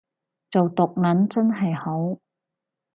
[0.49, 2.19] 做毒撚真係好